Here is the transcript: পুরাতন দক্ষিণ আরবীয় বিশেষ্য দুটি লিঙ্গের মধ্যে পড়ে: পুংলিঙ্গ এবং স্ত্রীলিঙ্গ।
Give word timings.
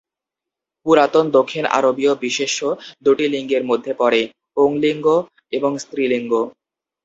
পুরাতন 0.85 1.25
দক্ষিণ 1.37 1.63
আরবীয় 1.77 2.13
বিশেষ্য 2.23 2.59
দুটি 3.05 3.25
লিঙ্গের 3.33 3.63
মধ্যে 3.69 3.91
পড়ে: 3.93 4.21
পুংলিঙ্গ 4.55 5.05
এবং 5.53 5.71
স্ত্রীলিঙ্গ। 5.77 6.33